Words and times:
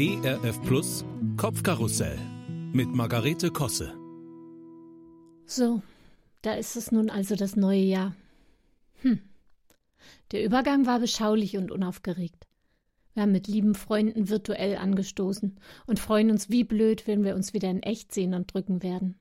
ERF 0.00 0.62
Plus 0.62 1.04
Kopfkarussell 1.36 2.16
mit 2.72 2.86
Margarete 2.94 3.50
Kosse. 3.50 3.92
So, 5.44 5.82
da 6.42 6.54
ist 6.54 6.76
es 6.76 6.92
nun 6.92 7.10
also 7.10 7.34
das 7.34 7.56
neue 7.56 7.80
Jahr. 7.80 8.14
Hm. 9.02 9.18
Der 10.30 10.44
Übergang 10.44 10.86
war 10.86 11.00
beschaulich 11.00 11.56
und 11.56 11.72
unaufgeregt. 11.72 12.46
Wir 13.14 13.24
haben 13.24 13.32
mit 13.32 13.48
lieben 13.48 13.74
Freunden 13.74 14.28
virtuell 14.28 14.76
angestoßen 14.76 15.58
und 15.88 15.98
freuen 15.98 16.30
uns 16.30 16.48
wie 16.48 16.62
blöd, 16.62 17.08
wenn 17.08 17.24
wir 17.24 17.34
uns 17.34 17.52
wieder 17.52 17.68
in 17.68 17.82
echt 17.82 18.14
sehen 18.14 18.34
und 18.34 18.54
drücken 18.54 18.84
werden. 18.84 19.18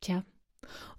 Tja, 0.00 0.24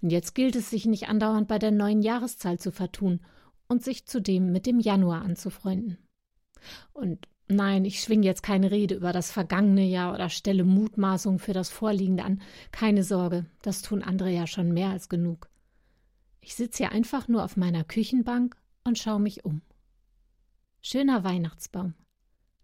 und 0.00 0.10
jetzt 0.10 0.34
gilt 0.34 0.56
es, 0.56 0.70
sich 0.70 0.86
nicht 0.86 1.10
andauernd 1.10 1.48
bei 1.48 1.58
der 1.58 1.70
neuen 1.70 2.00
Jahreszahl 2.00 2.58
zu 2.58 2.72
vertun 2.72 3.20
und 3.68 3.84
sich 3.84 4.06
zudem 4.06 4.52
mit 4.52 4.64
dem 4.64 4.80
Januar 4.80 5.20
anzufreunden. 5.20 5.98
Und 6.94 7.28
Nein, 7.48 7.84
ich 7.84 8.00
schwinge 8.00 8.26
jetzt 8.26 8.42
keine 8.42 8.70
Rede 8.70 8.94
über 8.94 9.12
das 9.12 9.30
vergangene 9.30 9.84
Jahr 9.84 10.14
oder 10.14 10.28
stelle 10.28 10.64
Mutmaßungen 10.64 11.38
für 11.38 11.52
das 11.52 11.68
Vorliegende 11.68 12.24
an. 12.24 12.40
Keine 12.70 13.02
Sorge, 13.02 13.46
das 13.62 13.82
tun 13.82 14.02
andere 14.02 14.30
ja 14.30 14.46
schon 14.46 14.72
mehr 14.72 14.90
als 14.90 15.08
genug. 15.08 15.48
Ich 16.40 16.54
sitze 16.54 16.84
hier 16.84 16.92
einfach 16.92 17.28
nur 17.28 17.44
auf 17.44 17.56
meiner 17.56 17.84
Küchenbank 17.84 18.56
und 18.84 18.98
schaue 18.98 19.20
mich 19.20 19.44
um. 19.44 19.62
Schöner 20.80 21.24
Weihnachtsbaum. 21.24 21.94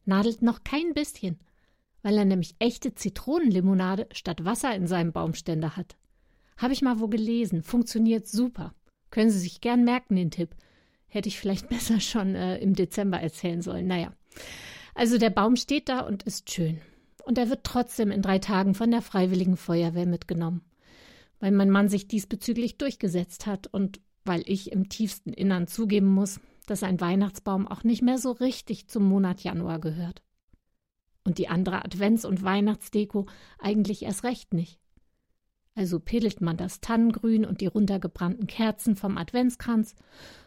Nadelt 0.05 0.43
noch 0.43 0.65
kein 0.65 0.95
bisschen, 0.95 1.39
weil 2.03 2.17
er 2.17 2.25
nämlich 2.25 2.57
echte 2.59 2.95
Zitronenlimonade 2.95 4.09
statt 4.13 4.45
Wasser 4.45 4.75
in 4.75 4.87
seinem 4.87 5.13
Baumständer 5.13 5.77
hat. 5.77 5.97
Habe 6.57 6.73
ich 6.73 6.83
mal 6.83 6.99
wo 6.99 7.09
gelesen, 7.09 7.63
funktioniert 7.63 8.27
super. 8.27 8.75
Können 9.11 9.31
Sie 9.31 9.39
sich 9.39 9.61
gern 9.61 9.85
merken, 9.85 10.17
den 10.17 10.31
Tipp. 10.31 10.57
Hätte 11.07 11.29
ich 11.29 11.39
vielleicht 11.39 11.69
besser 11.71 12.01
schon 12.01 12.35
äh, 12.35 12.59
im 12.59 12.75
Dezember 12.75 13.21
erzählen 13.21 13.63
sollen. 13.63 13.87
Naja. 13.87 14.13
Also 14.95 15.19
der 15.19 15.31
Baum 15.31 15.57
steht 15.57 15.89
da 15.89 16.01
und 16.01 16.23
ist 16.25 16.51
schön. 16.51 16.81
Und 17.25 17.39
er 17.39 17.51
wird 17.51 17.65
trotzdem 17.65 18.11
in 18.11 18.23
drei 18.23 18.39
Tagen 18.39 18.75
von 18.75 18.91
der 18.91 19.03
Freiwilligen 19.03 19.57
Feuerwehr 19.57 20.07
mitgenommen. 20.07 20.63
Weil 21.41 21.53
mein 21.53 21.71
Mann 21.71 21.89
sich 21.89 22.09
diesbezüglich 22.09 22.79
durchgesetzt 22.79 23.47
hat 23.47 23.67
und 23.69 24.01
weil 24.25 24.43
ich 24.47 24.73
im 24.73 24.89
tiefsten 24.89 25.33
Innern 25.33 25.67
zugeben 25.67 26.09
muss, 26.09 26.41
dass 26.67 26.83
ein 26.83 27.01
Weihnachtsbaum 27.01 27.67
auch 27.67 27.85
nicht 27.85 28.03
mehr 28.03 28.19
so 28.19 28.33
richtig 28.33 28.89
zum 28.89 29.05
Monat 29.05 29.43
Januar 29.43 29.79
gehört. 29.79 30.23
Und 31.25 31.39
die 31.39 31.49
andere 31.49 31.85
Advents- 31.85 32.27
und 32.27 32.43
Weihnachtsdeko 32.43 33.27
eigentlich 33.59 34.03
erst 34.03 34.25
recht 34.25 34.53
nicht. 34.53 34.81
Also 35.79 36.01
pedelt 36.01 36.41
man 36.41 36.57
das 36.57 36.81
Tannengrün 36.81 37.45
und 37.45 37.61
die 37.61 37.69
runtergebrannten 37.69 38.49
Kerzen 38.49 38.97
vom 38.97 39.17
Adventskranz, 39.17 39.95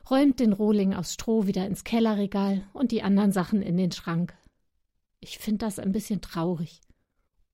räumt 0.09 0.41
den 0.41 0.51
Rohling 0.51 0.93
aus 0.93 1.13
Stroh 1.13 1.47
wieder 1.47 1.65
ins 1.65 1.85
Kellerregal 1.85 2.67
und 2.73 2.91
die 2.91 3.01
anderen 3.01 3.31
Sachen 3.31 3.61
in 3.61 3.77
den 3.77 3.93
Schrank. 3.93 4.33
Ich 5.21 5.37
finde 5.37 5.59
das 5.59 5.79
ein 5.79 5.93
bisschen 5.93 6.19
traurig 6.19 6.81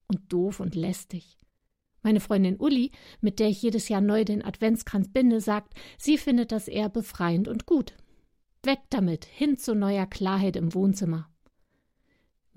und 0.07 0.33
doof 0.33 0.59
und 0.59 0.73
lästig. 0.73 1.37
Meine 2.01 2.19
Freundin 2.19 2.57
Uli, 2.57 2.93
mit 3.21 3.37
der 3.37 3.49
ich 3.49 3.61
jedes 3.61 3.89
Jahr 3.89 4.01
neu 4.01 4.25
den 4.25 4.43
Adventskranz 4.43 5.09
binde, 5.13 5.39
sagt, 5.39 5.75
sie 5.99 6.17
findet 6.17 6.51
das 6.51 6.67
eher 6.67 6.89
befreiend 6.89 7.47
und 7.47 7.67
gut. 7.67 7.93
Weg 8.63 8.79
damit, 8.89 9.25
hin 9.25 9.55
zu 9.55 9.75
neuer 9.75 10.07
Klarheit 10.07 10.55
im 10.55 10.73
Wohnzimmer. 10.73 11.29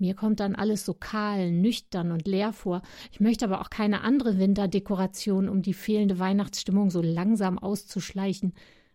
Mir 0.01 0.15
kommt 0.15 0.39
dann 0.39 0.55
alles 0.55 0.83
so 0.83 0.95
kahl, 0.95 1.51
nüchtern 1.51 2.11
und 2.11 2.27
leer 2.27 2.53
vor. 2.53 2.81
Ich 3.11 3.19
möchte 3.19 3.45
aber 3.45 3.61
auch 3.61 3.69
keine 3.69 4.01
andere 4.01 4.39
Winterdekoration, 4.39 5.47
um 5.47 5.61
die 5.61 5.75
fehlende 5.75 6.17
Weihnachtsstimmung 6.17 6.89
so 6.89 7.03
langsam 7.03 7.59
auszuschleichen. 7.59 8.53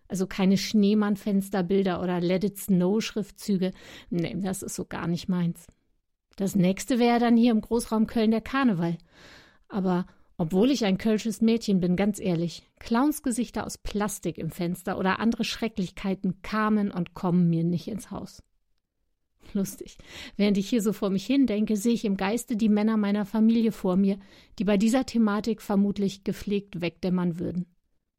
Also 0.09 0.27
keine 0.27 0.59
Schneemannfensterbilder 0.59 2.03
oder 2.03 2.21
Let 2.21 2.43
It 2.43 2.59
Snow 2.59 3.01
Schriftzüge. 3.01 3.71
Nee, 4.11 4.37
das 4.41 4.65
ist 4.65 4.75
so 4.75 4.85
gar 4.85 5.07
nicht 5.07 5.29
meins. 5.29 5.69
Das 6.35 6.57
nächste 6.57 6.99
wäre 6.99 7.21
dann 7.21 7.37
hier 7.37 7.53
im 7.53 7.61
Großraum 7.61 8.09
Köln 8.09 8.33
der 8.33 8.41
Karneval. 8.41 8.99
Aber 9.69 10.07
obwohl 10.39 10.73
ich 10.73 10.85
ein 10.85 10.99
kölsches 10.99 11.41
Mädchen 11.41 11.79
bin, 11.79 11.95
ganz 11.95 12.19
ehrlich, 12.19 12.69
Clownsgesichter 12.81 13.65
aus 13.65 13.79
Plastik 13.79 14.39
im 14.39 14.51
Fenster 14.51 14.99
oder 14.99 15.21
andere 15.21 15.45
Schrecklichkeiten 15.45 16.43
kamen 16.43 16.91
und 16.91 17.15
kommen 17.15 17.49
mir 17.49 17.63
nicht 17.63 17.87
ins 17.87 18.11
Haus. 18.11 18.43
Lustig. 19.57 19.97
Während 20.37 20.59
ich 20.59 20.69
hier 20.69 20.83
so 20.83 20.93
vor 20.93 21.09
mich 21.09 21.25
hin 21.25 21.47
denke, 21.47 21.77
sehe 21.77 21.95
ich 21.95 22.05
im 22.05 22.19
Geiste 22.19 22.57
die 22.57 22.69
Männer 22.69 22.99
meiner 22.99 23.25
Familie 23.25 23.73
vor 23.73 23.97
mir, 23.97 24.19
die 24.59 24.65
bei 24.65 24.77
dieser 24.77 25.07
Thematik 25.07 25.63
vermutlich 25.63 26.25
gepflegt 26.25 26.83
wegdämmern 26.83 27.39
würden. 27.39 27.65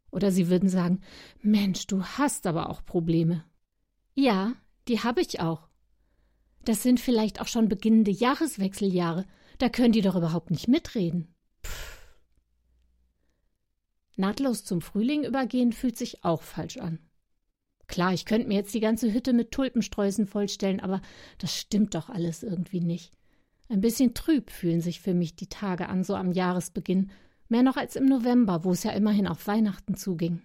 Oder 0.10 0.32
sie 0.32 0.50
würden 0.50 0.68
sagen, 0.68 1.02
Mensch, 1.44 1.86
du 1.86 2.04
hast 2.04 2.48
aber 2.48 2.72
auch 2.72 2.84
Probleme. 2.84 3.46
Ja, 4.16 4.54
die 4.88 5.02
habe 5.02 5.22
ich 5.22 5.40
auch. 5.40 5.68
Das 6.66 6.82
sind 6.82 7.00
vielleicht 7.00 7.40
auch 7.40 7.48
schon 7.48 7.70
beginnende 7.70 8.10
Jahreswechseljahre. 8.10 9.26
Da 9.60 9.70
können 9.70 9.92
die 9.92 10.02
doch 10.02 10.16
überhaupt 10.16 10.50
nicht 10.50 10.68
mitreden. 10.68 11.36
Pff. 11.64 12.02
Nahtlos 14.16 14.64
zum 14.64 14.82
Frühling 14.82 15.24
übergehen 15.24 15.72
fühlt 15.72 15.98
sich 16.00 16.24
auch 16.24 16.42
falsch 16.42 16.78
an. 16.78 16.98
Klar, 17.98 18.14
ich 18.14 18.26
könnte 18.26 18.48
mir 18.48 18.54
jetzt 18.54 18.76
die 18.76 18.80
ganze 18.80 19.12
Hütte 19.12 19.34
mit 19.34 19.50
Tulpensträußen 19.50 20.28
vollstellen, 20.28 20.80
aber 20.82 21.02
das 21.40 21.58
stimmt 21.58 21.96
doch 21.96 22.10
alles 22.10 22.44
irgendwie 22.44 22.80
nicht. 22.80 23.12
Ein 23.70 23.82
bisschen 23.82 24.14
trüb 24.14 24.52
fühlen 24.52 24.82
sich 24.82 25.02
für 25.02 25.16
mich 25.16 25.36
die 25.36 25.50
Tage 25.50 25.90
an, 25.90 26.04
so 26.04 26.14
am 26.14 26.32
Jahresbeginn, 26.32 27.10
mehr 27.50 27.64
noch 27.64 27.76
als 27.76 27.96
im 27.96 28.06
November, 28.06 28.64
wo 28.64 28.70
es 28.70 28.84
ja 28.84 28.92
immerhin 28.92 29.26
auf 29.26 29.48
Weihnachten 29.48 29.96
zuging. 29.96 30.44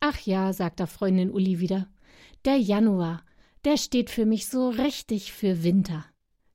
Ach 0.00 0.20
ja, 0.26 0.52
sagt 0.52 0.78
da 0.78 0.84
Freundin 0.84 1.30
Uli 1.30 1.58
wieder, 1.58 1.88
der 2.44 2.58
Januar, 2.58 3.24
der 3.64 3.78
steht 3.78 4.10
für 4.10 4.26
mich 4.26 4.46
so 4.46 4.68
richtig 4.68 5.32
für 5.32 5.64
Winter. 5.64 6.04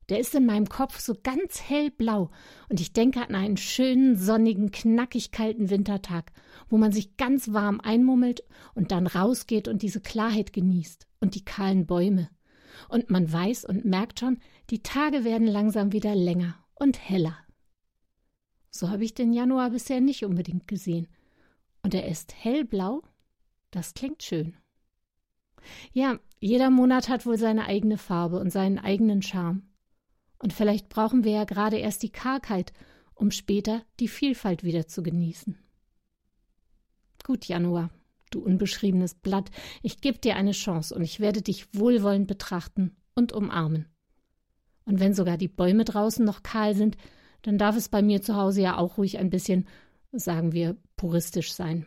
Der 0.08 0.18
ist 0.18 0.34
in 0.34 0.46
meinem 0.46 0.68
Kopf 0.68 0.98
so 0.98 1.14
ganz 1.22 1.62
hellblau 1.62 2.30
und 2.68 2.80
ich 2.80 2.92
denke 2.92 3.20
an 3.20 3.34
einen 3.34 3.56
schönen, 3.56 4.16
sonnigen, 4.16 4.70
knackig 4.70 5.30
kalten 5.30 5.70
Wintertag, 5.70 6.32
wo 6.68 6.76
man 6.76 6.92
sich 6.92 7.16
ganz 7.16 7.52
warm 7.52 7.80
einmummelt 7.80 8.42
und 8.74 8.90
dann 8.90 9.06
rausgeht 9.06 9.68
und 9.68 9.82
diese 9.82 10.00
Klarheit 10.00 10.52
genießt 10.52 11.06
und 11.20 11.34
die 11.34 11.44
kahlen 11.44 11.86
Bäume. 11.86 12.28
Und 12.88 13.10
man 13.10 13.30
weiß 13.32 13.64
und 13.64 13.84
merkt 13.84 14.20
schon, 14.20 14.38
die 14.70 14.82
Tage 14.82 15.24
werden 15.24 15.46
langsam 15.46 15.92
wieder 15.92 16.14
länger 16.14 16.56
und 16.74 16.98
heller. 16.98 17.36
So 18.70 18.90
habe 18.90 19.04
ich 19.04 19.14
den 19.14 19.32
Januar 19.32 19.70
bisher 19.70 20.00
nicht 20.00 20.24
unbedingt 20.24 20.66
gesehen. 20.66 21.06
Und 21.82 21.94
er 21.94 22.08
ist 22.08 22.34
hellblau? 22.34 23.02
Das 23.70 23.94
klingt 23.94 24.22
schön. 24.22 24.54
Ja, 25.92 26.18
jeder 26.40 26.70
Monat 26.70 27.08
hat 27.08 27.26
wohl 27.26 27.38
seine 27.38 27.66
eigene 27.66 27.98
Farbe 27.98 28.40
und 28.40 28.50
seinen 28.50 28.78
eigenen 28.78 29.22
Charme. 29.22 29.62
Und 30.42 30.52
vielleicht 30.52 30.88
brauchen 30.88 31.22
wir 31.22 31.30
ja 31.30 31.44
gerade 31.44 31.78
erst 31.78 32.02
die 32.02 32.10
Kargheit, 32.10 32.72
um 33.14 33.30
später 33.30 33.82
die 34.00 34.08
Vielfalt 34.08 34.64
wieder 34.64 34.88
zu 34.88 35.04
genießen. 35.04 35.56
Gut, 37.24 37.44
Januar, 37.44 37.90
du 38.32 38.40
unbeschriebenes 38.40 39.14
Blatt, 39.14 39.52
ich 39.82 40.00
gebe 40.00 40.18
dir 40.18 40.34
eine 40.34 40.50
Chance 40.50 40.96
und 40.96 41.02
ich 41.02 41.20
werde 41.20 41.42
dich 41.42 41.72
wohlwollend 41.72 42.26
betrachten 42.26 42.96
und 43.14 43.32
umarmen. 43.32 43.86
Und 44.84 44.98
wenn 44.98 45.14
sogar 45.14 45.36
die 45.36 45.46
Bäume 45.46 45.84
draußen 45.84 46.24
noch 46.24 46.42
kahl 46.42 46.74
sind, 46.74 46.96
dann 47.42 47.56
darf 47.56 47.76
es 47.76 47.88
bei 47.88 48.02
mir 48.02 48.20
zu 48.20 48.34
Hause 48.34 48.62
ja 48.62 48.78
auch 48.78 48.98
ruhig 48.98 49.18
ein 49.18 49.30
bisschen, 49.30 49.68
sagen 50.10 50.50
wir, 50.50 50.76
puristisch 50.96 51.52
sein. 51.52 51.86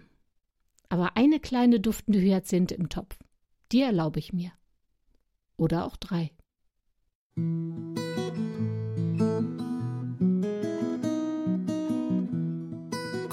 Aber 0.88 1.18
eine 1.18 1.42
kleine 1.42 1.82
duftende 1.82 2.22
Hyazinthe 2.22 2.76
im 2.76 2.88
Topf, 2.88 3.18
die 3.74 3.82
erlaube 3.82 4.20
ich 4.20 4.32
mir. 4.32 4.54
Oder 5.58 5.86
auch 5.86 5.98
drei. 5.98 6.32